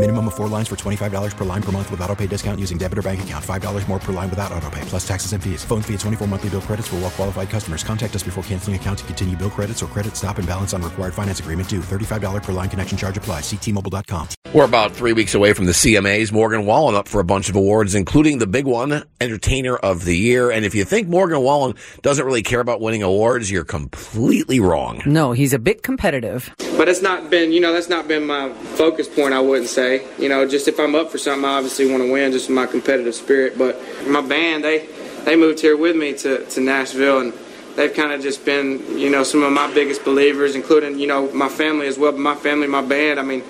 [0.00, 2.78] Minimum of four lines for $25 per line per month with auto pay discount using
[2.78, 3.44] debit or bank account.
[3.44, 5.62] $5 more per line without auto pay, plus taxes and fees.
[5.62, 7.84] Phone fee at 24 monthly bill credits for well qualified customers.
[7.84, 10.80] Contact us before canceling account to continue bill credits or credit stop and balance on
[10.80, 11.80] required finance agreement due.
[11.80, 13.42] $35 per line connection charge applies.
[13.42, 14.28] Ctmobile.com.
[14.54, 16.32] We're about three weeks away from the CMAs.
[16.32, 20.16] Morgan Wallen up for a bunch of awards, including the big one, Entertainer of the
[20.16, 20.50] Year.
[20.50, 25.02] And if you think Morgan Wallen doesn't really care about winning awards, you're completely wrong.
[25.04, 26.52] No, he's a bit competitive.
[26.78, 29.89] But it's not been, you know, that's not been my focus point, I wouldn't say.
[30.18, 32.66] You know, just if I'm up for something, I obviously want to win, just my
[32.66, 33.58] competitive spirit.
[33.58, 34.88] But my band, they
[35.24, 37.32] they moved here with me to, to Nashville, and
[37.76, 41.30] they've kind of just been, you know, some of my biggest believers, including, you know,
[41.32, 42.12] my family as well.
[42.12, 43.42] But my family, my band, I mean,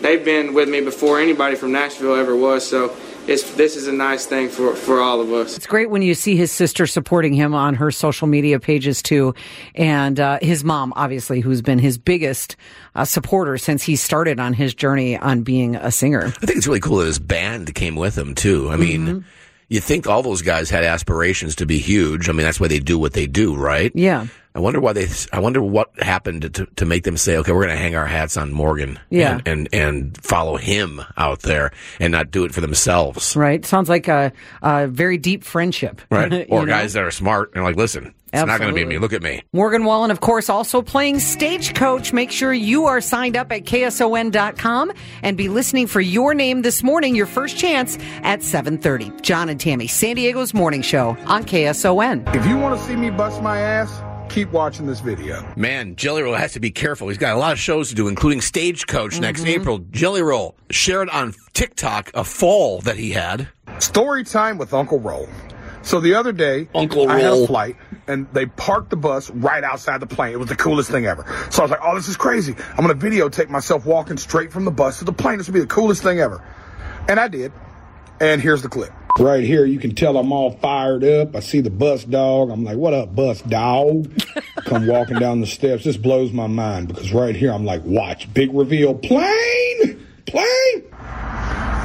[0.00, 2.66] they've been with me before anybody from Nashville ever was.
[2.66, 2.96] So
[3.28, 5.56] it's, this is a nice thing for, for all of us.
[5.56, 9.34] It's great when you see his sister supporting him on her social media pages too,
[9.74, 12.56] and uh, his mom, obviously, who's been his biggest
[12.94, 16.26] uh, supporter since he started on his journey on being a singer.
[16.26, 18.70] I think it's really cool that his band came with him too.
[18.70, 19.18] I mean, Mm-hmm.
[19.68, 22.28] you think all those guys had aspirations to be huge.
[22.28, 23.92] I mean, that's why they do what they do, right?
[23.94, 24.26] Yeah.
[24.58, 25.06] I wonder why they.
[25.32, 28.06] I wonder what happened to to make them say, "Okay, we're going to hang our
[28.06, 29.34] hats on Morgan, Yeah.
[29.46, 31.70] and, and and follow him out there,
[32.00, 33.64] and not do it for themselves." Right?
[33.64, 36.00] Sounds like a, a very deep friendship.
[36.10, 36.46] Right?
[36.48, 36.72] Or know?
[36.72, 38.98] guys that are smart and like, listen, it's not going to be me.
[38.98, 39.42] Look at me.
[39.52, 42.12] Morgan Wallen, of course, also playing Stagecoach.
[42.12, 44.92] Make sure you are signed up at KSON.com
[45.22, 49.22] and be listening for your name this morning, your first chance at 7.30.
[49.22, 52.34] John and Tammy, San Diego's morning show on KSON.
[52.34, 54.02] If you want to see me bust my ass,
[54.38, 55.44] keep watching this video.
[55.56, 57.08] Man, Jelly Roll has to be careful.
[57.08, 59.60] He's got a lot of shows to do, including Stagecoach next Mm-hmm.
[59.60, 59.78] April.
[59.90, 63.48] Jelly Roll shared on TikTok a fall that he had.
[63.80, 65.28] Story time with Uncle Roll.
[65.82, 67.44] So the other day, Uncle I had Roll.
[67.44, 67.76] a flight,
[68.06, 70.32] and they parked the bus right outside the plane.
[70.34, 71.24] It was the coolest thing ever.
[71.50, 72.54] So I was like, "Oh, this is crazy!
[72.76, 75.38] I'm gonna videotape myself walking straight from the bus to the plane.
[75.38, 76.42] This will be the coolest thing ever."
[77.08, 77.52] And I did.
[78.20, 78.92] And here's the clip.
[79.18, 81.34] Right here, you can tell I'm all fired up.
[81.34, 82.50] I see the bus dog.
[82.50, 84.08] I'm like, "What up, bus dog?"
[84.64, 85.82] Come walking down the steps.
[85.82, 90.84] This blows my mind because right here, I'm like, "Watch, big reveal, plane, plane."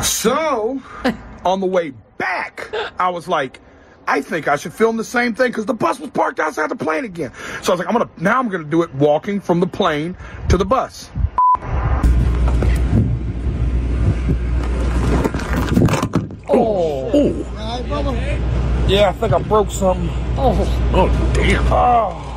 [0.03, 0.79] So,
[1.45, 3.59] on the way back, I was like,
[4.07, 6.75] I think I should film the same thing because the bus was parked outside the
[6.75, 7.31] plane again.
[7.63, 10.15] So I was like, I'm gonna now I'm gonna do it walking from the plane
[10.49, 11.09] to the bus.
[16.49, 17.09] Oh.
[18.87, 20.09] Yeah, I think I broke something.
[20.37, 20.91] Oh.
[20.93, 21.63] Oh, damn.
[21.71, 22.29] Oh.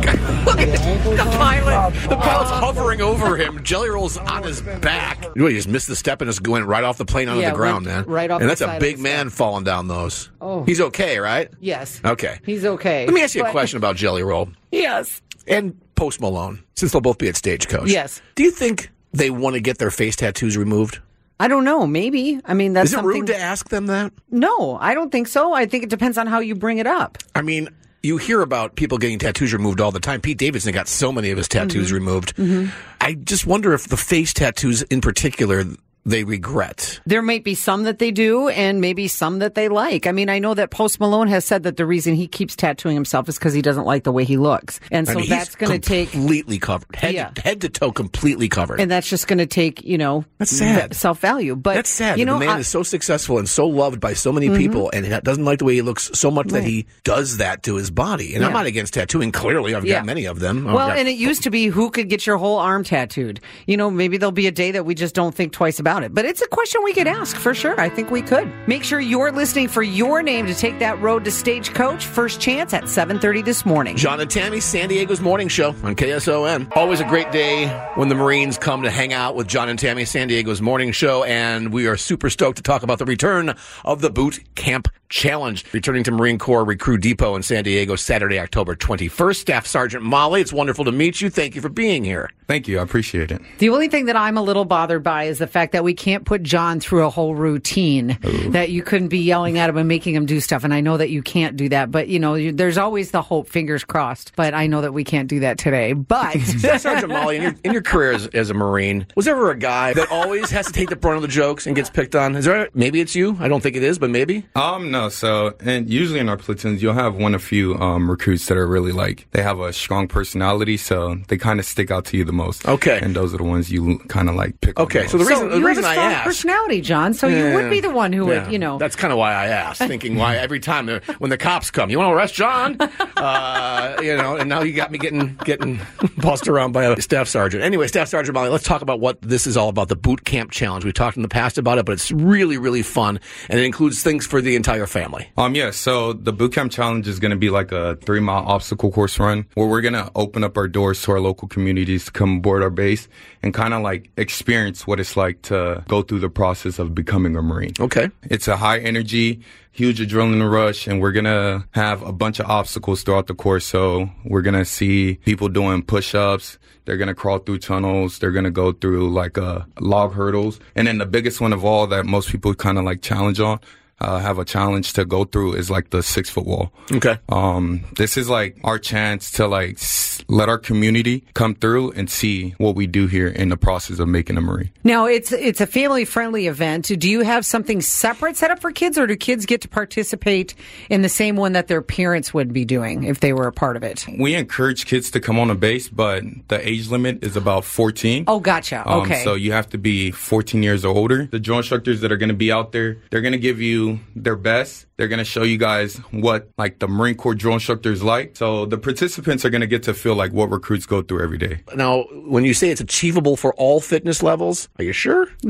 [0.00, 3.62] The pilot, oh, the pilot's hovering over him.
[3.62, 5.18] Jelly Roll's on his back.
[5.36, 7.40] You know, he just missed the step and just went right off the plane onto
[7.40, 8.04] Yeah, the ground, man.
[8.06, 10.28] right off And the that's side a big the man falling down those.
[10.40, 10.64] Oh.
[10.64, 11.48] He's okay, right?
[11.60, 12.00] Yes.
[12.04, 12.40] Okay.
[12.44, 13.06] He's okay.
[13.06, 15.22] Let me ask you a question about Jelly Roll Yes.
[15.46, 17.88] and Post Malone, since they'll both be at Stagecoach.
[17.88, 18.20] Yes.
[18.34, 20.98] Do you think they want to get their face tattoos removed?
[21.40, 21.86] I don't know.
[21.86, 22.38] Maybe.
[22.44, 23.08] I mean, that's Is it something.
[23.20, 24.12] rude to ask them that?
[24.30, 25.52] No, I don't think so.
[25.54, 27.16] I think it depends on how you bring it up.
[27.34, 27.68] I mean,
[28.02, 30.20] you hear about people getting tattoos removed all the time.
[30.20, 31.94] Pete Davidson got so many of his tattoos Mm-hmm.
[31.94, 32.72] removed.
[33.00, 35.64] I just wonder if the face tattoos in particular
[36.04, 37.00] they regret.
[37.06, 40.06] There might be some that they do and maybe some that they like.
[40.06, 42.94] I mean, I know that Post Malone has said that the reason he keeps tattooing
[42.94, 44.80] himself is because he doesn't like the way he looks.
[44.90, 47.30] And so I mean, that's going to take, completely covered, head, Yeah.
[47.42, 48.80] head to toe, completely covered.
[48.80, 50.94] and that's just going to take, you know, That's sad.
[50.94, 51.54] self value.
[51.54, 52.18] But That's sad.
[52.18, 54.56] You know, the man I- is so successful and so loved by so many mm-hmm.
[54.56, 57.62] people, and he doesn't like the way he looks so much that he does that
[57.64, 58.34] to his body.
[58.34, 59.32] And I'm not against tattooing.
[59.32, 59.96] Clearly, I've Yeah.
[59.96, 60.66] got many of them.
[60.66, 63.40] I've well, got- and it used to be who could get your whole arm tattooed.
[63.66, 66.14] You know, maybe there'll be a day that we just don't think twice about it.
[66.14, 67.78] But it's a question we could ask for sure.
[67.80, 68.50] I think we could.
[68.66, 72.06] Make sure you're listening for your name to take that road to Stagecoach.
[72.06, 73.96] First chance at 7:30 this morning.
[73.96, 76.74] John and Tammy, San Diego's morning show on KSON.
[76.76, 80.04] Always a great day when the Marines come to hang out with John and Tammy,
[80.04, 83.54] San Diego's morning show, and we are super stoked to talk about the return
[83.84, 88.38] of the boot camp Challenge, returning to Marine Corps Recruit Depot in San Diego Saturday,
[88.38, 89.36] October 21st.
[89.36, 91.28] Staff Sergeant Molly, it's wonderful to meet you.
[91.28, 92.30] Thank you for being here.
[92.46, 92.78] Thank you.
[92.78, 93.42] I appreciate it.
[93.58, 96.24] The only thing that I'm a little bothered by is the fact that we can't
[96.24, 98.18] put John through a whole routine.
[98.50, 100.62] That you couldn't be yelling at him and making him do stuff.
[100.62, 103.22] And I know that you can't do that, but you know, you, there's always the
[103.22, 104.32] hope, fingers crossed.
[104.36, 105.92] But I know that we can't do that today.
[105.92, 109.34] But Staff Sergeant Molly, in your, in your career as, as a Marine, was there
[109.34, 111.90] ever a guy that always has to take the brunt of the jokes and gets
[111.90, 112.36] picked on?
[112.36, 112.68] Is there?
[112.74, 113.36] Maybe it's you.
[113.40, 114.46] I don't think it is, but maybe.
[114.54, 114.99] Um, no.
[115.08, 118.66] So, and usually in our platoons, you'll have one or few um, recruits that are
[118.66, 122.24] really like they have a strong personality, so they kind of stick out to you
[122.24, 122.66] the most.
[122.68, 122.98] Okay.
[123.02, 124.78] And those are the ones you kind of like pick.
[124.78, 125.30] on Okay, the so the most.
[125.30, 126.24] reason the you reason have a I strong asked.
[126.26, 127.14] personality, John.
[127.14, 128.44] So you would be the one who Yeah.
[128.44, 128.78] would, you know.
[128.78, 130.88] That's kind of why I asked, thinking why every time
[131.18, 132.76] when the cops come, you want to arrest John,
[133.16, 135.80] uh, you know, and now you got me getting getting
[136.18, 137.62] bossed around by a staff sergeant.
[137.62, 139.88] Anyway, staff sergeant Molly, let's talk about what this is all about.
[139.88, 140.84] The boot camp challenge.
[140.84, 144.02] We talked in the past about it, but it's really really fun, and it includes
[144.02, 145.30] things for the entire family.
[145.36, 148.44] Um, yeah, so the boot camp challenge is going to be like a three mile
[148.46, 152.06] obstacle course run where we're going to open up our doors to our local communities
[152.06, 153.08] to come board our base
[153.42, 157.36] and kind of like experience what it's like to go through the process of becoming
[157.36, 157.72] a Marine.
[157.80, 158.10] Okay.
[158.24, 159.40] It's a high energy,
[159.72, 163.64] huge adrenaline rush, and we're going to have a bunch of obstacles throughout the course.
[163.64, 166.58] So we're going to see people doing push ups.
[166.84, 168.18] They're going to crawl through tunnels.
[168.18, 170.58] They're going to go through like uh, log hurdles.
[170.74, 173.60] And then the biggest one of all that most people kind of like challenge on,
[174.00, 176.72] uh, have a challenge to go through is like the six foot wall.
[176.92, 177.18] Okay.
[177.28, 182.08] Um, this is like our chance to like s- let our community come through and
[182.10, 184.70] see what we do here in the process of making a Marine.
[184.84, 186.90] Now it's it's a family friendly event.
[186.98, 190.54] Do you have something separate set up for kids, or do kids get to participate
[190.88, 193.76] in the same one that their parents would be doing if they were a part
[193.76, 194.06] of it?
[194.18, 198.24] We encourage kids to come on a base, but the age limit is about 14.
[198.28, 198.82] Oh, gotcha.
[198.88, 199.24] Um, Okay.
[199.24, 201.26] so you have to be 14 years or older.
[201.26, 203.89] The drill instructors that are going to be out there, they're going to give you
[204.14, 204.86] their best.
[204.96, 208.36] They're going to show you guys what like the Marine Corps drill instructors like.
[208.36, 211.38] So the participants are going to get to feel like what recruits go through every
[211.38, 211.62] day.
[211.74, 215.28] Now, when you say it's achievable for all fitness levels, are you sure?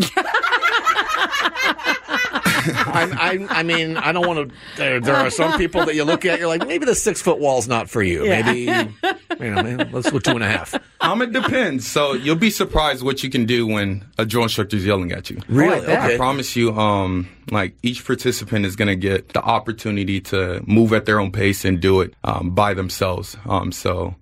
[2.63, 4.55] I, I, I mean, I don't want to.
[4.77, 7.39] There, there are some people that you look at, you're like, maybe the six foot
[7.39, 8.25] wall's not for you.
[8.25, 8.43] Yeah.
[8.43, 8.95] Maybe,
[9.41, 10.75] you know, maybe let's go two and a half.
[11.01, 11.87] Um, it depends.
[11.87, 15.31] So you'll be surprised what you can do when a drill instructor is yelling at
[15.31, 15.41] you.
[15.49, 15.81] Really?
[15.81, 16.15] Okay.
[16.15, 20.93] I promise you, um, like each participant is going to get the opportunity to move
[20.93, 23.37] at their own pace and do it um, by themselves.
[23.47, 24.15] Um, so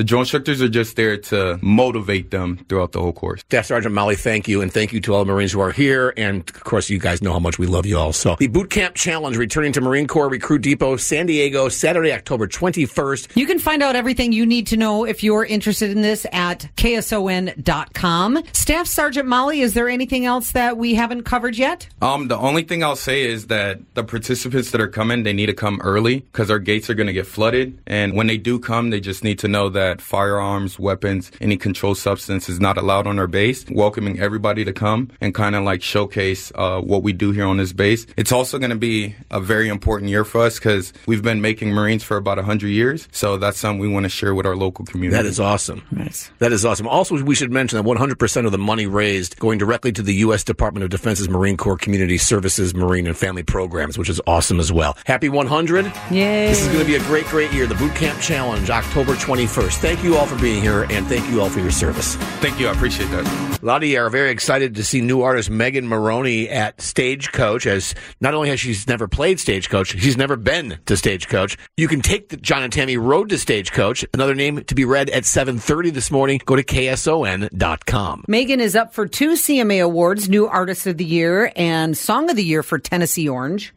[0.00, 3.42] the drill instructors are just there to motivate them throughout the whole course.
[3.42, 6.14] Staff Sergeant Molly, thank you, and thank you to all the Marines who are here.
[6.16, 8.14] And of course, you guys know how much we love you all.
[8.14, 12.48] So, the Boot Camp Challenge returning to Marine Corps Recruit Depot, San Diego, Saturday, October
[12.48, 13.36] 21st.
[13.36, 16.66] You can find out everything you need to know if you're interested in this at
[16.78, 18.42] kson.com.
[18.54, 21.86] Staff Sergeant Molly, is there anything else that we haven't covered yet?
[22.00, 25.46] Um, the only thing I'll say is that the participants that are coming, they need
[25.46, 27.78] to come early because our gates are going to get flooded.
[27.86, 31.96] And when they do come, they just need to know that firearms, weapons, any controlled
[31.96, 33.64] substance is not allowed on our base.
[33.70, 37.56] Welcoming everybody to come and kind of like showcase uh, what we do here on
[37.56, 38.06] this base.
[38.18, 41.70] It's also going to be a very important year for us because we've been making
[41.70, 43.08] Marines for about 100 years.
[43.12, 45.16] So that's something we want to share with our local community.
[45.16, 45.82] That is awesome.
[45.90, 46.30] Nice.
[46.40, 46.86] That is awesome.
[46.86, 50.44] Also, we should mention that 100% of the money raised going directly to the U.S.
[50.44, 54.72] Department of Defense's Marine Corps Community Services, Marine and Family Programs, which is awesome as
[54.72, 54.96] well.
[55.06, 55.86] Happy 100.
[56.10, 56.48] Yay.
[56.48, 57.66] This is going to be a great, great year.
[57.66, 59.79] The Boot Camp Challenge, October 21st.
[59.80, 62.14] Thank you all for being here, and thank you all for your service.
[62.42, 62.68] Thank you.
[62.68, 63.60] I appreciate that.
[63.62, 67.66] A lot of you are very excited to see new artist Megan Moroney at Stagecoach.
[67.66, 71.56] As not only has she never played Stagecoach, she's never been to Stagecoach.
[71.78, 74.04] You can take the John and Tammy Road to Stagecoach.
[74.12, 76.42] Another name to be read at 7:30 this morning.
[76.44, 78.24] Go to kson.com.
[78.28, 82.36] Megan is up for two CMA awards, New Artist of the Year and Song of
[82.36, 83.72] the Year for Tennessee Orange.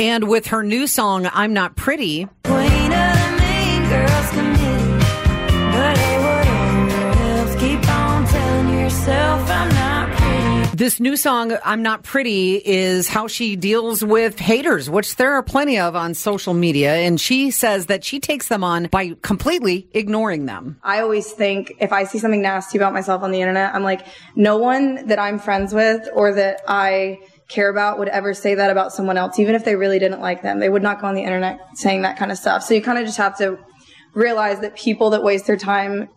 [0.00, 5.04] And with her new song, I'm Not Pretty, Queen of the mean girls committee.
[5.72, 10.76] But hey, whatever else, keep on telling yourself I'm not pretty.
[10.76, 15.42] this new song, I'm Not Pretty, is how she deals with haters, which there are
[15.42, 16.94] plenty of on social media.
[16.94, 20.78] And she says that she takes them on by completely ignoring them.
[20.84, 24.06] I always think if I see something nasty about myself on the internet, I'm like,
[24.36, 28.70] no one that I'm friends with or that I care about would ever say that
[28.70, 30.58] about someone else, even if they really didn't like them.
[30.58, 32.62] They would not go on the internet saying that kind of stuff.
[32.62, 33.58] So you kind of just have to
[34.14, 36.08] realize that people that waste their time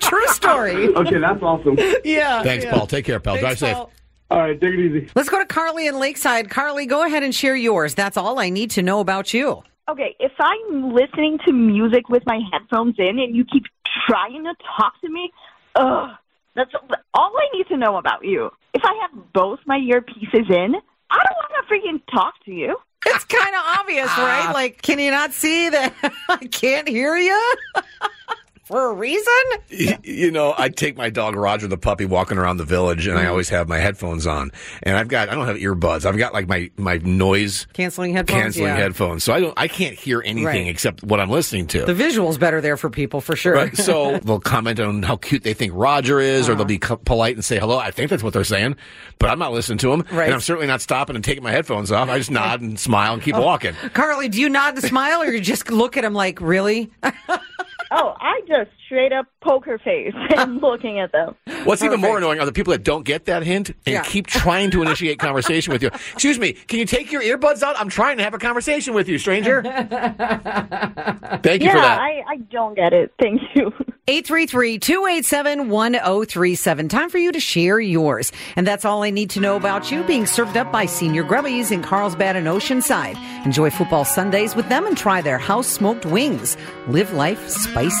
[0.00, 0.88] True story.
[0.88, 1.78] Okay, that's awesome.
[2.02, 2.42] Yeah.
[2.42, 2.72] Thanks, yeah.
[2.72, 2.88] Paul.
[2.88, 3.36] Take care, pal.
[3.36, 3.76] Thanks, Drive safe.
[4.32, 5.08] All right, take it easy.
[5.14, 6.50] Let's go to Carly in Lakeside.
[6.50, 7.94] Carly, go ahead and share yours.
[7.94, 9.62] That's all I need to know about you.
[9.88, 13.62] Okay, if I'm listening to music with my headphones in and you keep
[14.06, 15.32] trying to talk to me,
[15.74, 16.10] ugh,
[16.54, 16.72] that's
[17.14, 18.50] all I need to know about you.
[18.74, 20.74] If I have both my earpieces in,
[21.10, 22.76] I don't want to freaking talk to you.
[23.06, 24.46] It's kind of obvious, right?
[24.48, 24.52] Ah.
[24.52, 25.94] Like, can you not see that
[26.28, 27.54] I can't hear you
[28.68, 29.34] for a reason?
[30.04, 33.22] You know, I take my dog Roger the puppy walking around the village, and I
[33.22, 33.30] Mm-hmm.
[33.30, 34.52] always have my headphones on.
[34.82, 36.04] And I've got I don't have earbuds.
[36.06, 38.42] I've got like my my noise Canceling headphones.
[38.42, 38.76] canceling yeah.
[38.76, 40.66] headphones, so I don't I can't hear anything Right.
[40.68, 41.84] except what I'm listening to.
[41.84, 43.54] The visual's better there for people for sure.
[43.54, 43.76] Right.
[43.76, 47.34] So they'll comment on how cute they think Roger is, or they'll be co- polite
[47.34, 47.78] and say hello.
[47.78, 48.76] I think that's what they're saying,
[49.18, 50.26] but I'm not listening to them, Right.
[50.26, 52.08] and I'm certainly not stopping and taking my headphones off.
[52.08, 53.40] I just nod and smile and keep Oh.
[53.42, 53.74] walking.
[53.94, 56.90] Carly, do you nod and smile, or you just look at him like, really?
[57.90, 61.34] Oh, I just straight up poker face and looking at them.
[61.64, 64.02] What's even more annoying are the people that don't get that hint and Yeah.
[64.02, 65.88] keep trying to initiate conversation with you.
[66.14, 67.78] Excuse me, can you take your earbuds out?
[67.78, 69.62] I'm trying to have a conversation with you, stranger.
[69.62, 69.82] Thank
[71.62, 72.00] you yeah, for that.
[72.00, 73.12] I, I don't get it.
[73.20, 73.72] Thank you.
[74.08, 76.88] 833-287-1037.
[76.88, 78.32] Time for you to share yours.
[78.56, 81.70] And that's all I need to know about you being served up by Señor Grubby's
[81.70, 83.18] in Carlsbad and Oceanside.
[83.44, 86.56] Enjoy football Sundays with them and try their house smoked wings.
[86.88, 88.00] Live life spicy.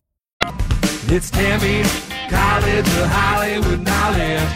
[1.13, 1.91] It's Tammy's
[2.29, 4.53] College of Hollywood Knowledge.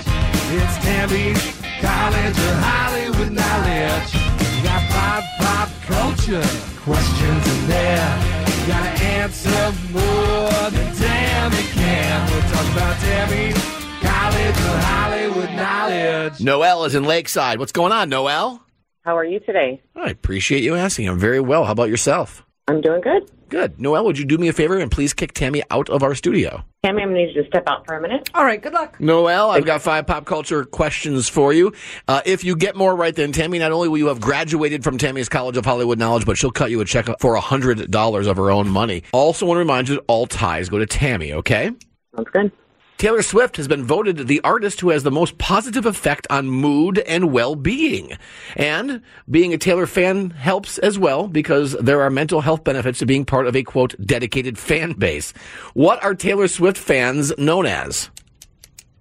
[0.55, 1.41] It's Tammy's
[1.81, 4.13] College of Hollywood Knowledge.
[4.15, 6.47] You got pop, pop culture
[6.79, 8.45] questions in there.
[8.47, 12.31] You gotta answer more than Tammy can.
[12.31, 13.63] We're talking about Tammy's
[14.01, 16.39] College of Hollywood Knowledge.
[16.39, 17.59] Noel is in Lakeside.
[17.59, 18.61] What's going on, Noel?
[19.01, 19.81] How are you today?
[19.93, 21.09] I appreciate you asking.
[21.09, 21.65] I'm very well.
[21.65, 22.44] How about yourself?
[22.67, 23.29] I'm doing good.
[23.49, 23.79] Good.
[23.79, 26.65] Noel, would you do me a favor and please kick Tammy out of our studio?
[26.83, 28.27] Tammy, I'm going to need you to step out for a minute.
[28.33, 28.99] All right, good luck.
[28.99, 31.73] Noel, I've got five pop culture questions for you.
[32.07, 34.97] Uh, if you get more right than Tammy, not only will you have graduated from
[34.97, 38.51] Tammy's College of Hollywood Knowledge, but she'll cut you a check for $100 of her
[38.51, 39.03] own money.
[39.13, 41.71] Also want to remind you that all ties go to Tammy, okay?
[42.15, 42.51] Sounds good.
[42.97, 46.99] Taylor Swift has been voted the artist who has the most positive effect on mood
[46.99, 48.17] and well-being.
[48.55, 53.05] And being a Taylor fan helps as well because there are mental health benefits to
[53.05, 55.33] being part of a quote dedicated fan base.
[55.73, 58.09] What are Taylor Swift fans known as?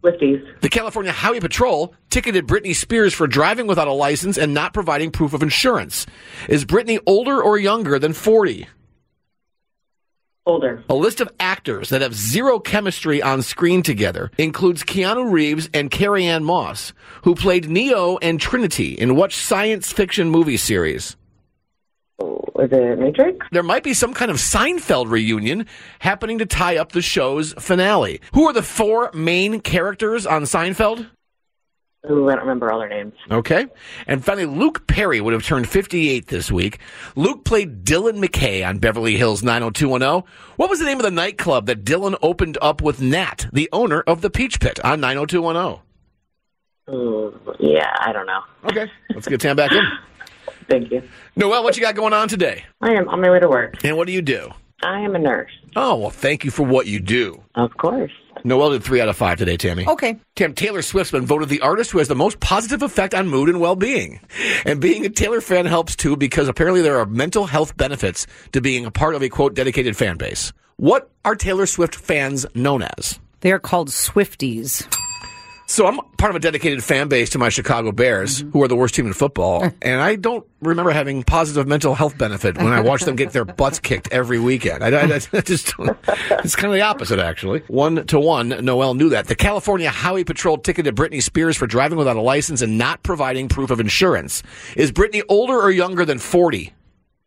[0.03, 0.45] Swifties.
[0.61, 5.13] The California Highway Patrol ticketed Britney Spears for driving without a license and not providing
[5.13, 6.05] proof of insurance.
[6.49, 8.67] Is Britney older or younger than 40?
[10.47, 10.85] Older.
[10.91, 15.91] A list of actors that have zero chemistry on screen together includes Keanu Reeves and
[15.91, 21.17] Carrie Ann Moss, who played Neo and Trinity in what science fiction movie series?
[22.21, 23.47] Oh, Was it Matrix?
[23.53, 25.67] There might be some kind of Seinfeld reunion
[26.01, 28.21] happening to tie up the show's finale.
[28.35, 31.09] Who are the four main characters on Seinfeld?
[32.11, 33.15] Ooh, I don't remember all their names.
[33.31, 33.67] Okay.
[34.07, 36.79] And finally, Luke Perry would have turned 58 this week.
[37.17, 40.31] Luke played Dylan McKay on Beverly Hills 90210.
[40.57, 44.03] What was the name of the nightclub that Dylan opened up with Nat, the owner
[44.03, 45.83] of the Peach Pit on 90210?
[46.91, 48.41] Ooh, yeah, I don't know.
[48.67, 48.91] Okay.
[49.11, 49.83] Let's get Tam back in.
[50.69, 51.03] Thank you.
[51.37, 52.65] Noel, what you got going on today?
[52.83, 53.83] I am on my way to work.
[53.85, 54.53] And what do you do?
[54.83, 55.51] I am a nurse.
[55.77, 57.43] Oh, well, thank you for what you do.
[57.55, 58.13] Of course.
[58.47, 59.89] Noel did three out of five today, Tammy.
[59.89, 60.19] Okay.
[60.37, 63.49] Tam, Taylor Swift's been voted the artist who has the most positive effect on mood
[63.49, 64.21] and well-being.
[64.67, 68.61] And being a Taylor fan helps too because apparently there are mental health benefits to
[68.61, 70.53] being a part of a quote dedicated fan base.
[70.77, 73.19] What are Taylor Swift fans known as?
[73.41, 74.87] They are called Swifties.
[75.67, 78.51] So I'm part of a dedicated fan base to my Chicago Bears, mm-hmm.
[78.51, 82.17] who are the worst team in football, and I don't remember having positive mental health
[82.19, 84.85] benefit when I watch them get their butts kicked every weekend.
[84.85, 87.61] I, I, I just it's kind of the opposite, actually.
[87.69, 89.27] One to one, Noel knew that.
[89.27, 93.49] The California Highway Patrol ticketed Britney Spears for driving without a license and not providing
[93.49, 94.43] proof of insurance.
[94.77, 96.73] Is Britney older or younger than 40?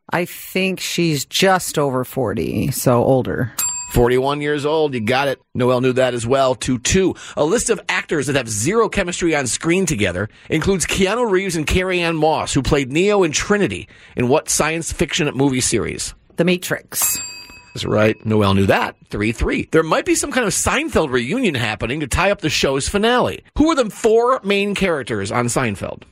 [0.09, 3.53] I think she's just over 40, so older.
[3.89, 4.93] 41 years old.
[4.93, 5.41] You got it.
[5.55, 6.55] Noel knew that as well.
[6.55, 7.15] 2 2.
[7.37, 11.65] A list of actors that have zero chemistry on screen together includes Keanu Reeves and
[11.65, 16.13] Carrie Ann Moss, who played Neo and Trinity in what science fiction movie series?
[16.35, 17.17] The Matrix.
[17.73, 18.15] That's right.
[18.25, 18.95] Noel knew that.
[19.09, 19.69] 3 3.
[19.71, 23.43] There might be some kind of Seinfeld reunion happening to tie up the show's finale.
[23.57, 26.03] Who are the four main characters on Seinfeld?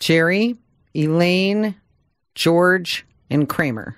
[0.00, 0.56] Jerry,
[0.94, 1.76] Elaine,
[2.34, 3.96] George, and Kramer.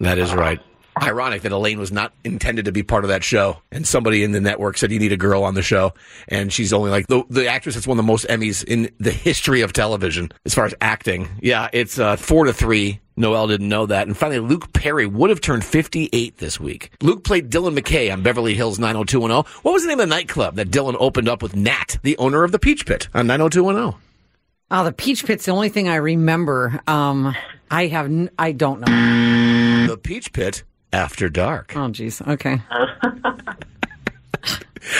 [0.00, 0.60] That is right.
[1.02, 4.32] Ironic that Elaine was not intended to be part of that show, and somebody in
[4.32, 5.92] the network said you need a girl on the show,
[6.28, 9.60] and she's only like the the actress that's won the most Emmys in the history
[9.62, 11.28] of television as far as acting.
[11.40, 13.00] Yeah, it's uh, four to three.
[13.16, 16.90] Noel didn't know that, and finally, Luke Perry would have turned 58 this week.
[17.00, 19.52] Luke played Dylan McKay on Beverly Hills 90210.
[19.62, 22.42] What was the name of the nightclub that Dylan opened up with Nat, the owner
[22.42, 24.00] of the Peach Pit, on 90210?
[24.72, 26.80] Oh, the Peach Pit's the only thing I remember.
[26.88, 27.36] Um,
[27.70, 29.86] I have, n- I don't know.
[29.86, 31.74] The Peach Pit after dark.
[31.76, 32.26] Oh, jeez.
[32.26, 32.60] Okay.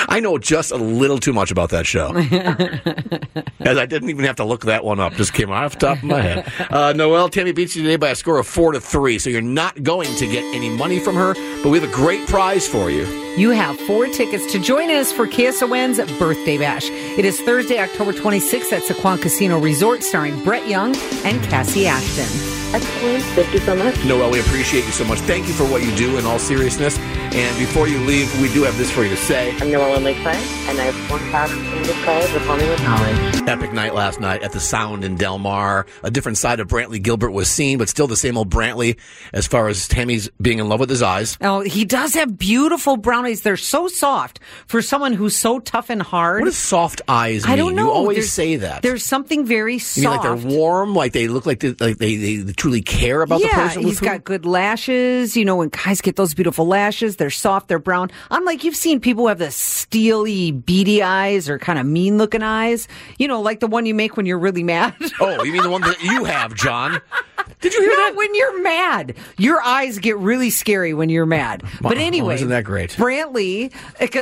[0.09, 2.15] I know just a little too much about that show.
[3.61, 5.99] As I didn't even have to look that one up; just came off the top
[5.99, 6.53] of my head.
[6.71, 9.43] Uh, Noelle Tammy beats you today by a score of four to three, so you're
[9.43, 11.35] not going to get any money from her.
[11.63, 13.05] But we have a great prize for you.
[13.37, 16.89] You have four tickets to join us for KSON's Birthday Bash.
[16.89, 22.64] It is Thursday, October 26th at Sycuan Casino Resort, starring Brett Young and Kassi Ashton.
[22.75, 23.23] Excellent.
[23.37, 24.05] Thank you so much.
[24.05, 25.21] Noelle, we appreciate you so much.
[25.21, 26.99] Thank you for what you do in all seriousness.
[26.99, 29.57] And before you leave, we do have this for you to say.
[29.61, 30.37] I'm Noelle Lakeside,
[30.69, 33.49] and I have 1,000 English calls with Hollywood Knowledge.
[33.49, 35.87] Epic night last night at the Sound in Del Mar.
[36.03, 38.99] A different side of Brantley Gilbert was seen, but still the same old Brantley
[39.33, 41.37] as far as Tammy's being in love with his eyes.
[41.41, 43.43] Oh, he does have beautiful brownies.
[43.43, 46.41] They're so soft for someone who's so tough and hard.
[46.41, 47.53] What does soft eyes mean?
[47.53, 47.87] I don't know.
[47.87, 48.83] You always There's- say that.
[48.83, 49.97] There's something very soft.
[49.99, 53.21] You mean like they're warm, like they look like they, like they, they truly care
[53.21, 53.83] about the yeah, person?
[53.83, 55.37] with he's whom- got good lashes.
[55.37, 58.11] You know, when guys get those beautiful lashes, they're soft, they're brown.
[58.31, 62.43] Unlike you've seen people who have the steely, beady eyes or kind of mean looking
[62.43, 62.89] eyes.
[63.19, 64.95] You know, like the one you make when you're really mad.
[65.21, 67.03] Oh, you mean the one that you have, John?
[67.61, 68.17] Did you hear no, that?
[68.17, 71.63] When you're mad, your eyes get really scary when you're mad.
[71.81, 72.91] But Wow, anyway, isn't that great?
[72.91, 73.73] Brantley,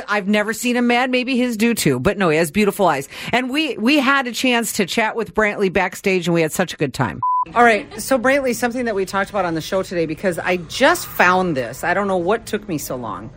[0.07, 1.09] I've never seen him mad.
[1.09, 3.09] Maybe his do too, but no, he has beautiful eyes.
[3.31, 6.73] And we we had a chance to chat with Brantley backstage, and we had such
[6.73, 7.21] a good time.
[7.53, 10.57] All right, so Brantley, something that we talked about on the show today because I
[10.57, 11.83] just found this.
[11.83, 13.31] I don't know what took me so long.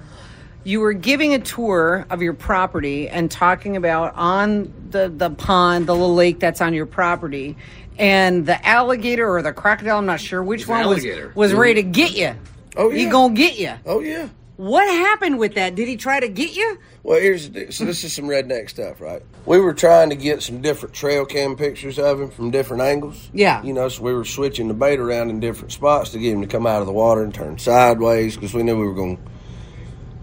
[0.62, 5.86] You were giving a tour of your property and talking about on the the pond,
[5.86, 7.56] the little lake that's on your property,
[7.98, 11.32] and the alligator or the crocodile, I'm not sure which one was alligator.
[11.34, 11.58] was Mhm.
[11.58, 12.32] ready to get you.
[12.76, 13.72] Oh, He gonna get you.
[13.86, 14.28] Oh yeah.
[14.58, 15.74] What happened with that?
[15.74, 16.78] Did he try to get you?
[17.02, 19.20] Well, here's the so this is some redneck stuff, right?
[19.44, 23.28] We were trying to get some different trail cam pictures of him from different angles.
[23.34, 23.62] Yeah.
[23.62, 26.40] You know, so we were switching the bait around in different spots to get him
[26.40, 29.18] to come out of the water and turn sideways because we knew we were going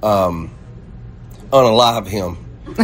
[0.02, 0.52] to um,
[1.52, 2.38] unalive him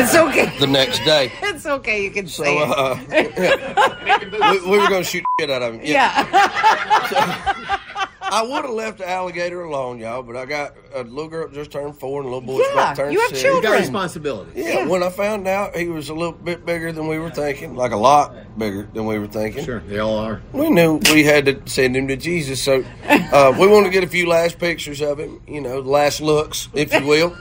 [0.00, 0.52] It's okay.
[0.58, 1.30] the next day.
[1.42, 2.02] It's okay.
[2.04, 2.70] You can So say it.
[2.70, 4.50] uh, yeah.
[4.52, 5.80] we, we were going to shoot shit out of him.
[5.84, 7.76] Yeah.
[8.32, 11.72] I would have left the alligator alone, y'all, but I got a little girl just
[11.72, 13.42] turned four and a little boy that's about to turn you have six.
[13.42, 13.64] children.
[13.64, 14.52] You got responsibility.
[14.62, 17.74] Yeah, when I found out he was a little bit bigger than we were thinking,
[17.74, 19.64] like a lot bigger than we were thinking.
[19.64, 20.40] Sure, they all are.
[20.52, 24.04] We knew we had to send him to Jesus, so uh, we wanted to get
[24.04, 27.36] a few last pictures of him, you know, last looks, if you will.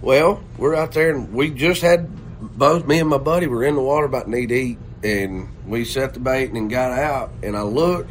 [0.00, 2.08] Well, we're out there, and we just had
[2.40, 6.14] both me and my buddy were in the water about knee deep, and we set
[6.14, 8.10] the bait and got out, and I looked,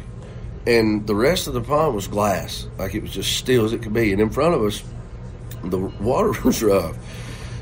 [0.66, 3.82] and the rest of the pond was glass, like it was just still as it
[3.82, 4.82] could be, and in front of us,
[5.64, 6.96] the water was rough.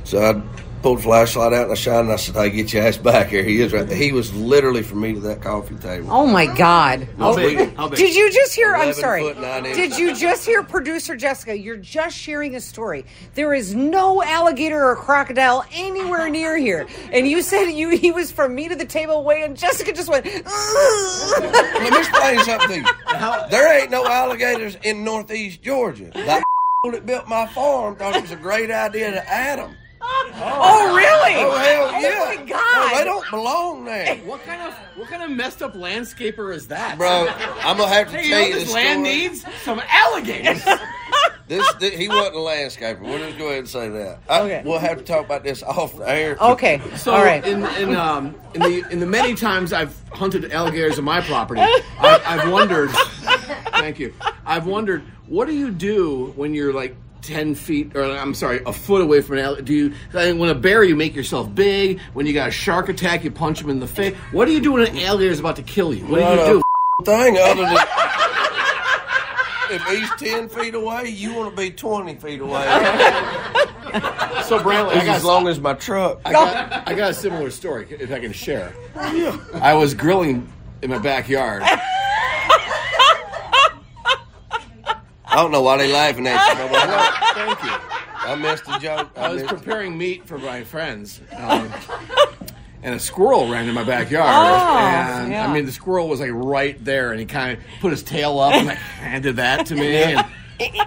[0.04, 0.55] So I
[0.86, 3.26] pulled the flashlight out and I shined and I said, Hey, get your ass back
[3.26, 3.42] here.
[3.42, 3.96] He is right there.
[3.96, 6.06] He was literally from me to that coffee table.
[6.12, 7.08] Oh my God!
[7.18, 7.74] How Oh, big?
[7.74, 7.98] How big?
[7.98, 8.72] Did you just hear?
[8.72, 9.22] I'm 11 sorry.
[9.22, 9.76] foot, nine inches.
[9.76, 11.58] Did you just hear producer Jessica?
[11.58, 13.04] You're just sharing a story.
[13.34, 18.30] There is no alligator or crocodile anywhere near here, and you said you he was
[18.30, 20.24] from me to the table way, and Jessica just went.
[20.26, 23.50] Let me explain something to you.
[23.50, 26.12] There ain't no alligators in northeast Georgia.
[26.14, 26.44] That
[26.92, 29.74] that built my farm thought it was a great idea to add them.
[30.38, 31.34] Oh, really?
[31.36, 32.34] Oh, hell Oh, yeah.
[32.36, 32.92] my God.
[32.92, 34.16] No, they don't belong there.
[34.26, 37.28] What kind of what kind of messed up landscaper is that, Bro,
[37.62, 39.18] I'm gonna have to Hey, tell you you know this this land story.
[39.18, 40.64] needs some alligators.
[41.48, 43.02] This, thi- he wasn't a landscaper.
[43.02, 44.18] We'll just go ahead and say that.
[44.28, 44.62] I, Okay.
[44.64, 46.36] We'll have to talk about this off the air.
[46.40, 46.82] Okay.
[46.96, 47.46] So All right.
[47.46, 51.60] in in um in the in the many times I've hunted alligators on my property,
[51.60, 52.90] I've, I've wondered.
[52.90, 54.12] Thank you.
[54.44, 56.96] I've wondered what do you do when you're like.
[57.26, 59.64] 10 feet, or I'm sorry, a foot away from an alligator.
[59.64, 59.92] Do you,
[60.36, 62.00] when a bear, you make yourself big.
[62.12, 64.14] When you got a shark attack, you punch him in the face.
[64.32, 66.06] What do you do when an alligator is about to kill you?
[66.06, 66.62] What do you do?
[67.04, 67.76] Thing other than
[69.70, 72.64] if he's ten feet away, you want to be twenty feet away.
[74.46, 76.20] So, Brantley, I got as long as my truck.
[76.24, 78.72] I got, I got a similar story, if I can share.
[78.94, 80.50] I was grilling
[80.82, 81.62] in my backyard.
[85.42, 86.64] Don't know why they're laughing at you.
[86.64, 87.78] Nobody- Thank you.
[88.18, 89.10] I missed the joke.
[89.16, 89.56] I was missed it.
[89.58, 91.20] preparing meat for my friends.
[91.36, 91.70] Um,
[92.82, 94.28] and a squirrel ran in my backyard.
[94.28, 95.48] Oh, and yeah.
[95.48, 98.38] I mean, the squirrel was like right there, and he kind of put his tail
[98.38, 99.96] up and like, handed that to me.
[99.96, 100.24] And,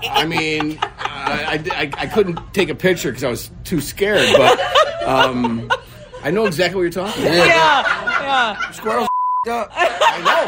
[0.10, 4.28] I mean, I, I, I- I couldn't take a picture because I was too scared,
[4.36, 4.60] but
[5.06, 5.72] um,
[6.24, 7.48] I know exactly what you're talking about.
[7.48, 8.72] yeah.
[8.72, 9.08] Squirrels
[9.50, 9.70] up.
[9.74, 10.46] I know.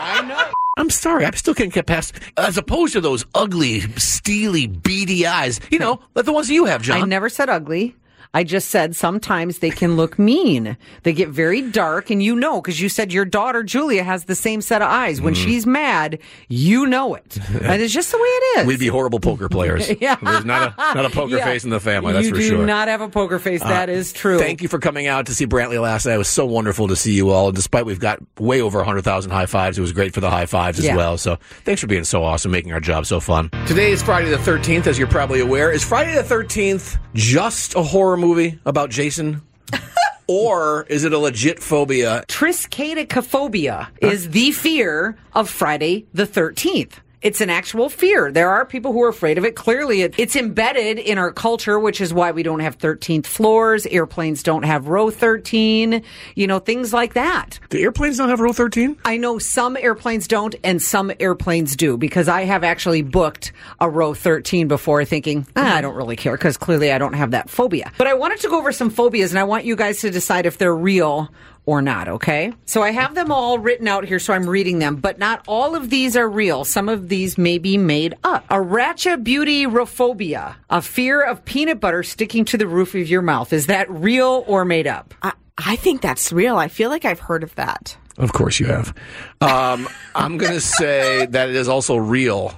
[0.00, 0.50] I know.
[0.76, 2.14] I'm sorry, I still can't get past.
[2.36, 6.64] As opposed to those ugly, steely, beady eyes, you know, like the ones that you
[6.64, 7.02] have, John.
[7.02, 7.94] I never said ugly.
[8.34, 10.76] I just said sometimes they can look mean.
[11.04, 14.34] They get very dark, and you know because you said your daughter Julia has the
[14.34, 15.20] same set of eyes.
[15.20, 15.44] When Mm.
[15.44, 16.18] she's mad,
[16.48, 18.66] you know it, and it's just the way it is.
[18.66, 19.88] We'd be horrible poker players.
[20.00, 20.16] Yeah.
[20.20, 21.44] There's not a not a poker Yeah.
[21.44, 22.12] face in the family.
[22.12, 22.66] That's you for do sure.
[22.66, 23.62] not have a poker face.
[23.62, 24.38] Uh, that is true.
[24.38, 26.14] Thank you for coming out to see Brantley last night.
[26.14, 27.46] It was so wonderful to see you all.
[27.48, 30.46] And despite we've got way over 100,000 high fives, it was great for the high
[30.46, 31.16] fives as well.
[31.18, 33.50] So thanks for being so awesome, making our job so fun.
[33.66, 35.70] Today is Friday the 13th, as you're probably aware.
[35.70, 38.23] Is Friday the 13th just a horror movie
[38.64, 39.42] about Jason?
[40.26, 42.24] or is it a legit phobia?
[42.28, 46.94] Triskaidekaphobia is the fear of Friday the 13th.
[47.24, 48.30] It's an actual fear.
[48.30, 49.56] There are people who are afraid of it.
[49.56, 53.86] Clearly, it, it's embedded in our culture, which is why we don't have 13th floors.
[53.86, 56.02] Airplanes don't have row 13,
[56.34, 57.58] you know, things like that.
[57.70, 58.98] The airplanes don't have row 13?
[59.06, 63.88] I know some airplanes don't and some airplanes do because I have actually booked a
[63.88, 67.48] row 13 before thinking, ah, I don't really care because clearly I don't have that
[67.48, 67.90] phobia.
[67.96, 70.44] But I wanted to go over some phobias and I want you guys to decide
[70.44, 71.30] if they're real
[71.66, 72.52] or not, okay?
[72.66, 75.74] So I have them all written out here, so I'm reading them, but not all
[75.74, 76.64] of these are real.
[76.64, 78.46] Some of these may be made up.
[78.48, 83.52] Arachibutyrophobia, a fear of peanut butter sticking to the roof of your mouth.
[83.52, 85.14] Is that real or made up?
[85.22, 86.56] I, I think that's real.
[86.56, 87.96] I feel like I've heard of that.
[88.16, 88.94] Of course you have.
[89.40, 92.52] Um, I'm going to say that it is also real.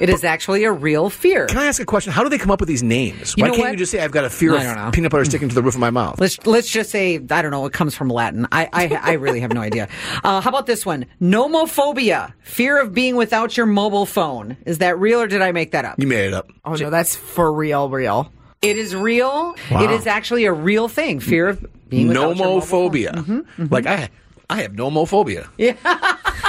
[0.00, 1.46] It is actually a real fear.
[1.46, 2.12] Can I ask a question?
[2.12, 3.34] How do they come up with these names?
[3.36, 3.70] You Why can't what?
[3.72, 4.82] you just say I've got a fear I don't know.
[4.84, 5.30] of peanut butter hmm.
[5.30, 6.20] sticking to the roof of my mouth?
[6.20, 7.66] Let's let's just say I don't know.
[7.66, 8.46] It comes from Latin.
[8.52, 9.88] I I, I really have no idea.
[10.22, 11.06] Uh, how about this one?
[11.20, 14.56] Nomophobia, fear of being without your mobile phone.
[14.66, 15.98] Is that real or did I make that up?
[15.98, 16.50] You made it up.
[16.64, 18.32] Oh no, that's for real, real.
[18.62, 19.54] It is real.
[19.70, 19.84] Wow.
[19.84, 21.20] It is actually a real thing.
[21.20, 22.90] Fear of being without your mobile phone.
[22.90, 23.12] Nomophobia.
[23.12, 23.66] Mm-hmm, mm-hmm.
[23.74, 24.08] Like I,
[24.48, 25.48] I have nomophobia.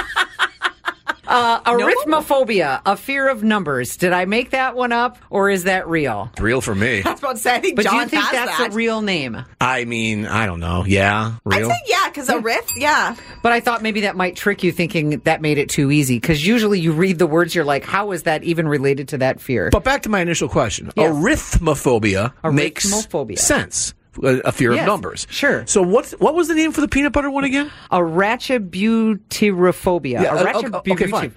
[1.28, 3.96] Uh, arithmophobia, a fear of numbers.
[3.96, 6.30] Did I make that one up or is that real?
[6.32, 7.02] It's real for me.
[7.04, 8.72] I was about to say, I think But do John you think has that's that.
[8.72, 9.44] a real name?
[9.60, 10.84] I mean, I don't know.
[10.86, 11.68] Yeah, I'd real.
[11.68, 13.14] say yeah, because a riff, yeah.
[13.42, 16.18] But I thought maybe that might trick you thinking that made it too easy.
[16.18, 19.40] Because usually you read the words, you're like, how is that even related to that
[19.40, 19.68] fear?
[19.70, 20.90] But back to my initial question.
[20.96, 21.14] Yes.
[21.14, 23.38] Arithmophobia, makes Arithmophobia.
[23.38, 23.94] sense.
[24.22, 25.26] A, a fear Yes, of numbers.
[25.30, 25.66] sure.
[25.66, 26.10] So what?
[26.18, 27.70] What was the name for the peanut butter one again?
[27.90, 30.22] Arachibutyrophobia.
[30.22, 31.30] Yeah, uh, okay, okay, fine.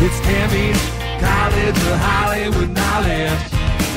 [0.02, 0.82] It's Tammy's
[1.22, 3.40] College of Hollywood Knowledge.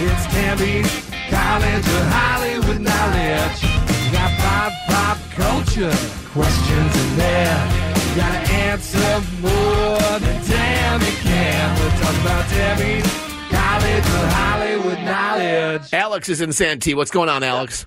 [0.05, 0.91] It's Tammy's
[1.29, 3.63] College of Hollywood Knowledge.
[4.07, 5.93] You got pop, pop culture
[6.31, 7.69] questions in there.
[8.11, 11.79] You gotta answer more than Tammy can.
[11.81, 13.32] We're talking about Tammy's
[13.73, 15.95] College Hollywood Knowledge.
[15.95, 16.93] Alex is in Santee.
[16.93, 17.87] What's going on, Alex?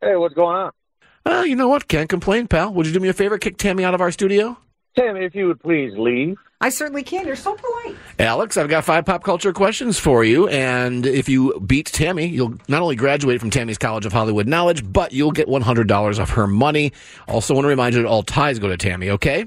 [0.00, 0.72] Hey, what's going on?
[1.24, 1.86] Uh, you know what?
[1.86, 2.74] Can't complain, pal.
[2.74, 3.38] Would you do me a favor?
[3.38, 4.58] Kick Tammy out of our studio?
[4.98, 6.38] Tammy, if you would please leave.
[6.60, 7.24] I certainly can.
[7.24, 7.96] You're so polite.
[8.18, 12.54] Alex, I've got five pop culture questions for you, and if you beat Tammy, you'll
[12.66, 16.48] not only graduate from Tammy's College of Hollywood Knowledge, but you'll get $100 of her
[16.48, 16.92] money.
[17.28, 19.46] Also, want to remind you that all ties go to Tammy, okay?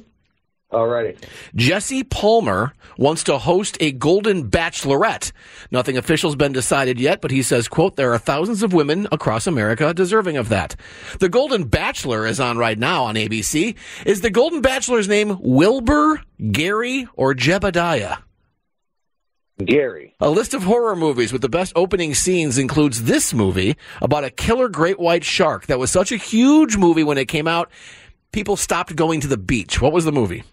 [0.76, 1.18] Alrighty.
[1.56, 5.32] Jesse Palmer wants to host a Golden Bachelorette.
[5.72, 9.48] Nothing official's been decided yet, but he says, quote, there are thousands of women across
[9.48, 10.76] America deserving of that.
[11.20, 13.78] The Golden Bachelor is on right now on ABC.
[14.06, 18.18] Is the Golden Bachelor's name Wilbur, Gary, or Jebediah?
[19.64, 20.14] Gary.
[20.20, 24.30] A list of horror movies with the best opening scenes includes this movie about a
[24.30, 27.72] killer great white shark that was such a huge movie when it came out,
[28.34, 29.82] people stopped going to the beach.
[29.82, 30.44] What was the movie?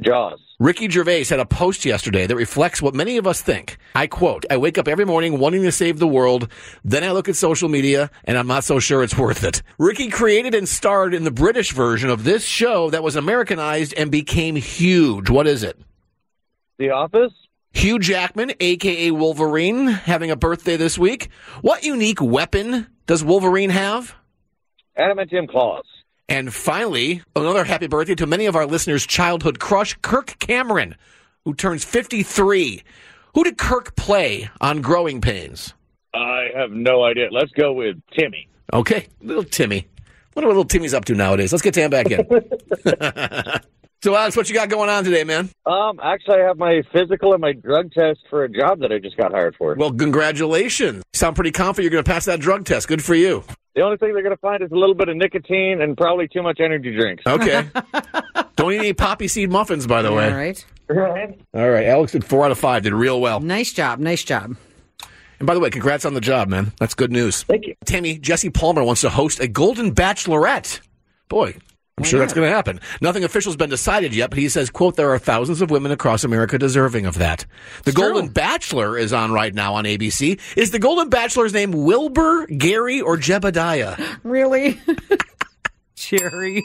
[0.00, 0.40] Jaws.
[0.58, 3.76] Ricky Gervais had a post yesterday that reflects what many of us think.
[3.94, 6.48] I quote, I wake up every morning wanting to save the world.
[6.84, 9.62] Then I look at social media and I'm not so sure it's worth it.
[9.78, 14.10] Ricky created and starred in the British version of this show that was Americanized and
[14.10, 15.30] became huge.
[15.30, 15.78] What is it?
[16.78, 17.32] The Office.
[17.72, 21.28] Hugh Jackman, aka Wolverine, having a birthday this week.
[21.60, 24.14] What unique weapon does Wolverine have?
[24.96, 25.84] Adamantium claws.
[26.28, 30.96] And finally, another happy birthday to many of our listeners' childhood crush, Kirk Cameron,
[31.44, 32.82] who turns 53.
[33.34, 35.74] Who did Kirk play on Growing Pains?
[36.14, 37.28] I have no idea.
[37.30, 38.48] Let's go with Timmy.
[38.72, 39.86] Okay, little Timmy.
[40.32, 41.52] What are little Timmy's up to nowadays?
[41.52, 42.26] Let's get Tam back in.
[44.04, 45.48] so, Alex, what you got going on today, man?
[45.64, 48.98] Um, actually, I have my physical and my drug test for a job that I
[48.98, 49.74] just got hired for.
[49.76, 50.96] Well, congratulations.
[50.96, 52.86] You sound pretty confident you're going to pass that drug test.
[52.86, 53.44] Good for you.
[53.74, 56.28] The only thing they're going to find is a little bit of nicotine and probably
[56.28, 57.22] too much energy drinks.
[57.26, 57.66] Okay.
[58.56, 60.30] Don't eat any poppy seed muffins, by the way.
[60.30, 60.66] All right.
[60.86, 61.40] Right.
[61.54, 61.86] All right.
[61.86, 62.82] Alex did four out of five.
[62.82, 63.40] Did real well.
[63.40, 64.00] Nice job.
[64.00, 64.54] Nice job.
[65.38, 66.74] And by the way, congrats on the job, man.
[66.78, 67.44] That's good news.
[67.44, 67.74] Thank you.
[67.86, 70.80] Tammy, Jesse Palmer wants to host a Golden Bachelorette.
[71.30, 71.56] Boy,
[71.96, 72.80] I'm sure that's going to happen.
[73.00, 76.24] Nothing official's been decided yet, but he says, quote, there are thousands of women across
[76.24, 77.46] America deserving of that.
[77.84, 80.40] The Golden Bachelor is on right now on ABC.
[80.56, 84.18] Is the Golden Bachelor's name Wilbur, Gary, or Jebediah?
[84.24, 84.80] Really?
[85.94, 86.64] Jerry.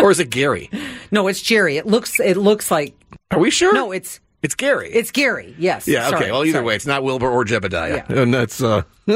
[0.00, 0.70] or is it Gary?
[1.10, 1.76] No, it's Jerry.
[1.76, 2.94] It looks it looks like
[3.30, 3.74] Are we sure?
[3.74, 4.90] No, it's It's Gary.
[4.90, 5.54] it's Gary.
[5.56, 5.86] Yes.
[5.86, 6.18] Yeah, okay.
[6.18, 6.66] Sorry, well, either sorry.
[6.66, 8.08] way, it's not Wilbur or Jebediah.
[8.08, 8.82] And that's, uh,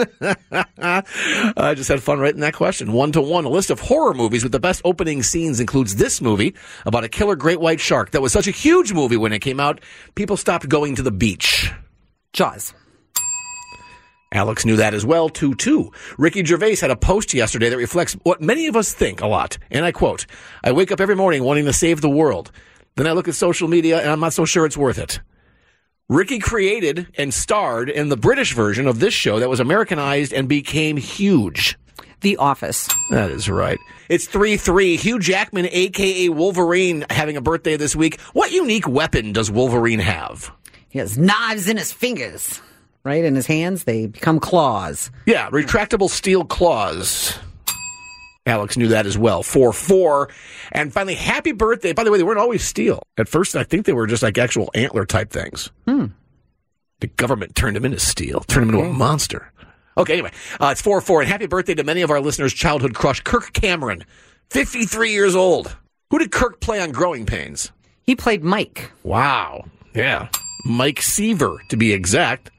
[1.56, 2.92] I just had fun writing that question.
[2.92, 3.44] One to one.
[3.44, 7.08] A list of horror movies with the best opening scenes includes this movie about a
[7.08, 9.80] killer great white shark that was such a huge movie when it came out,
[10.14, 11.72] people stopped going to the beach.
[12.32, 12.72] Jaws.
[14.32, 15.90] Alex knew that as well, 2 2.
[16.18, 19.58] Ricky Gervais had a post yesterday that reflects what many of us think a lot.
[19.70, 20.26] And I quote
[20.62, 22.52] I wake up every morning wanting to save the world.
[22.96, 25.20] Then I look at social media and I'm not so sure it's worth it.
[26.08, 30.48] Ricky created and starred in the British version of this show that was Americanized and
[30.48, 31.76] became huge.
[32.20, 32.88] The Office.
[33.10, 33.78] That is right.
[34.08, 34.96] It's 3 3.
[34.96, 38.20] Hugh Jackman, aka Wolverine, having a birthday this week.
[38.32, 40.50] What unique weapon does Wolverine have?
[40.88, 42.62] He has knives in his fingers,
[43.04, 43.22] right?
[43.22, 45.10] In his hands, they become claws.
[45.26, 47.38] Yeah, retractable steel claws.
[48.46, 49.42] Alex knew that as well.
[49.42, 50.28] 4 4.
[50.72, 51.92] And finally, happy birthday.
[51.92, 53.02] By the way, they weren't always steel.
[53.18, 55.70] At first, I think they were just like actual antler type things.
[55.86, 56.06] Hmm.
[57.00, 59.52] The government turned them into steel, turned them into a monster.
[59.98, 60.30] Okay, anyway,
[60.60, 61.22] uh, it's 4 4.
[61.22, 64.04] And happy birthday to many of our listeners' childhood crush, Kirk Cameron,
[64.50, 65.76] 53 years old.
[66.10, 67.72] Who did Kirk play on Growing Pains?
[68.04, 68.92] He played Mike.
[69.02, 69.64] Wow.
[69.94, 70.28] Yeah.
[70.64, 72.50] Mike Seaver, to be exact.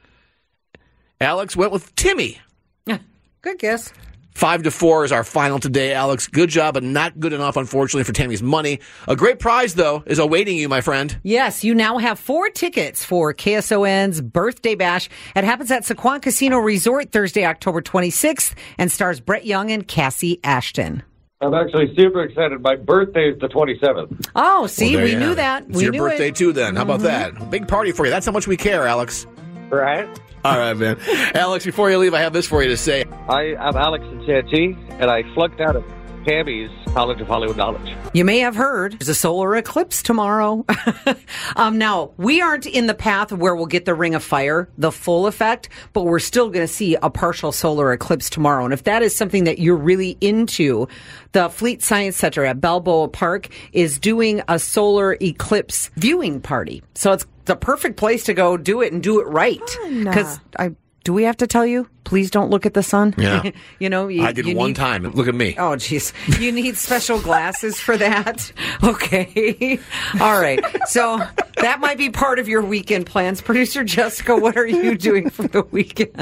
[1.21, 2.39] Alex went with Timmy.
[3.41, 3.93] Good guess.
[4.38, 6.28] Five to four is our final today, Alex.
[6.28, 8.80] Good job, but not good enough, unfortunately, for Tammy's money.
[9.08, 11.17] A great prize, though, is awaiting you, my friend.
[11.23, 15.10] Yes, you now have four tickets for KSON's birthday bash.
[15.36, 20.39] It happens at Sycuan Casino Resort Thursday, October 26th, and stars Brett Young and Kassi
[20.43, 21.02] Ashton.
[21.41, 22.62] I'm actually super excited.
[22.62, 24.28] My birthday is the 27th.
[24.36, 25.36] Oh, see, Well, we knew it.
[25.38, 25.63] that.
[25.67, 26.36] It's we your knew birthday, it.
[26.36, 26.76] too, then.
[26.76, 27.04] How about Mhm.
[27.06, 27.50] that?
[27.50, 28.12] Big party for you.
[28.12, 29.26] That's how much we care, Alex.
[29.71, 30.08] Right?
[30.48, 30.98] All right, man.
[31.36, 33.04] Alex, before you leave, I have this for you to say.
[33.28, 35.84] I, I'm Alex Santee, and I flunked out of
[36.26, 37.96] Tammy's College of Hollywood Knowledge.
[38.14, 40.66] You may have heard there's a solar eclipse tomorrow.
[41.56, 44.92] um, now, we aren't in the path where we'll get the ring of fire, the
[44.92, 48.66] full effect, but we're still going to see a partial solar eclipse tomorrow.
[48.66, 50.88] And if that is something that you're really into,
[51.34, 56.82] the Fleet Science Center at Balboa Park is doing a solar eclipse viewing party.
[56.96, 59.62] So it's the perfect place to go do it and do it right.
[59.88, 60.72] Because I.
[61.04, 61.88] Do we have to tell you?
[62.08, 63.13] Please don't look at the sun.
[63.17, 63.52] Yeah.
[63.80, 65.04] you know, you, I did you one need- time.
[65.04, 65.56] Look at me.
[65.58, 66.13] Oh, jeez.
[66.39, 68.52] You need special glasses for that?
[68.84, 69.79] Okay.
[70.21, 70.63] All right.
[70.88, 71.17] So
[71.62, 73.42] that might be part of your weekend plans.
[73.42, 76.15] Producer Jessica, what are you doing for the weekend?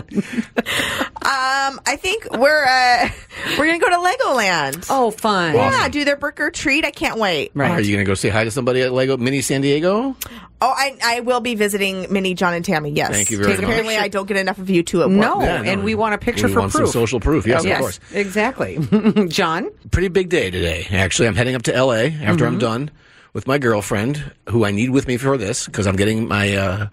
[0.55, 3.09] Um, I think we're uh,
[3.57, 4.85] we're gonna go to Legoland.
[4.89, 5.53] Oh, fun!
[5.55, 5.91] Yeah, Awesome.
[5.91, 6.85] do their brick or treat.
[6.85, 7.51] I can't wait.
[7.53, 7.71] Right?
[7.71, 10.15] Are you going to go say hi to somebody at Lego Mini San Diego?
[10.61, 12.91] Oh, I, I will be visiting Minnie, John, and Tammy.
[12.91, 13.11] Yes.
[13.11, 13.59] Thank you very much.
[13.63, 15.17] Apparently, I don't get enough of you two at work.
[15.17, 15.39] No,
[15.75, 16.91] and we want a picture We for want some proof.
[16.93, 17.45] social proof.
[17.45, 17.99] Yes, of course.
[18.13, 18.79] Exactly.
[19.29, 19.69] John?
[19.91, 20.87] Pretty big day today.
[20.91, 22.59] Actually, I'm heading up to LA after I'm Mhm.
[22.61, 22.91] done
[23.33, 26.87] with my girlfriend, who I need with me for this because I'm getting my uh,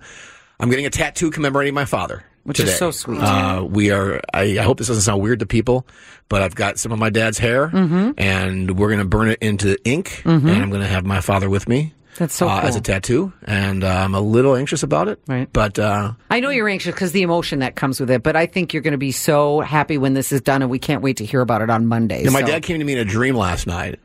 [0.60, 2.24] I'm getting a tattoo commemorating my father.
[2.44, 3.20] Which is so sweet.
[3.20, 4.20] Uh, we are.
[4.34, 5.86] I, I hope this doesn't sound weird to people,
[6.28, 8.14] but I've got some of my dad's hair, Mhm.
[8.18, 10.50] and we're going to burn it into ink, Mhm.
[10.50, 11.94] and I'm going to have my father with me.
[12.16, 15.18] That's so uh, as a tattoo, and uh, I'm a little anxious about it.
[15.26, 15.48] Right.
[15.52, 18.46] But uh, I know you're anxious because the emotion that comes with it, but I
[18.46, 21.16] think you're going to be so happy when this is done, and we can't wait
[21.18, 22.22] to hear about it on Monday.
[22.24, 23.98] Yeah, my so- dad came to me in a dream last night.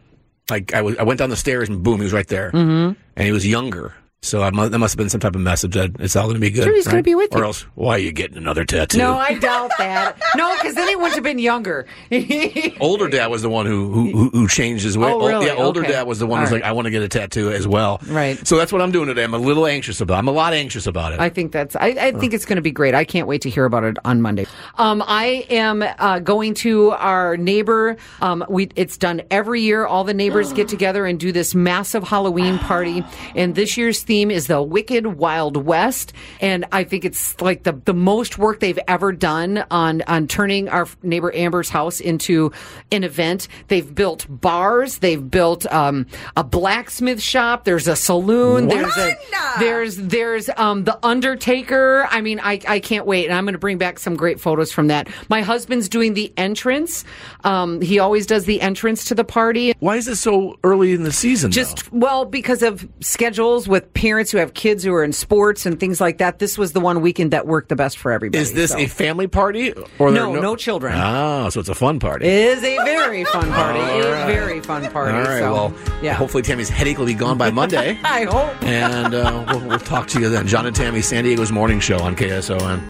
[0.49, 2.95] Like I was, I went down the stairs and boom, he was right there, Mhm.
[3.17, 3.93] and he was younger.
[4.23, 6.33] So I mu- that must have been some type of message that it's all going
[6.35, 6.63] to be good.
[6.63, 7.43] Sure, he's gonna be with Or you.
[7.45, 8.97] else, why are you getting another tattoo?
[8.97, 10.17] No, I doubt that.
[10.35, 11.85] No, because then he wouldn't have been younger.
[12.79, 15.09] older dad was the one who who, who- who changed his way.
[15.11, 15.45] Oh, Ol- really?
[15.45, 15.91] Yeah, older Okay.
[15.91, 16.61] dad was the one All who's right.
[16.61, 17.99] like, I want to get a tattoo as well.
[18.07, 18.45] Right.
[18.45, 19.23] So that's what I'm doing today.
[19.23, 20.17] I'm a little anxious about.
[20.17, 21.19] I'm a lot anxious about it.
[21.19, 21.75] I think that's.
[21.75, 22.95] I, I think it's going to be great.
[22.95, 24.47] I can't wait to hear about it on Monday.
[24.79, 27.97] Um, I am uh, going to our neighbor.
[28.21, 29.85] Um, we it's done every year.
[29.85, 33.03] All the neighbors get together and do this massive Halloween party.
[33.35, 36.13] And this year's theme is the Wicked Wild West.
[36.41, 40.69] And I think it's like the the most work they've ever done on on turning
[40.69, 42.51] our neighbor Amber's house into
[42.91, 43.47] an event.
[43.67, 44.99] They've built bars.
[44.99, 47.65] They've built um, a blacksmith shop.
[47.65, 48.69] There's a saloon.
[48.69, 49.15] There's a
[49.59, 52.07] there's there's um the Undertaker.
[52.09, 54.71] I mean, I I can't wait, and I'm going to bring back some great photos
[54.71, 55.09] from that.
[55.29, 57.03] My husband's doing the entrance.
[57.43, 59.73] Um, he always does the entrance to the party.
[59.79, 61.51] Why is it so early in the season?
[61.51, 65.79] Just well, because of schedules with parents who have kids who are in sports and
[65.79, 66.37] things like that.
[66.37, 68.39] This was the one weekend that worked the best for everybody.
[68.39, 68.77] Is this so.
[68.77, 70.93] a family party or there No, no children.
[70.95, 72.27] Ah, so it's a fun party.
[72.27, 73.79] It is a very fun party.
[73.79, 74.25] All It is a right.
[74.27, 75.17] very fun party.
[75.17, 75.39] All right.
[75.39, 75.73] so, well,
[76.03, 76.13] yeah.
[76.13, 77.99] hopefully Tammy's headache will be gone by Monday.
[78.03, 78.63] I hope.
[78.63, 80.45] and uh, we'll, we'll talk to you then.
[80.45, 82.87] John and Tammy, San Diego's morning show on KSON.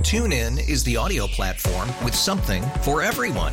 [0.00, 3.52] TuneIn is the audio platform with something for everyone.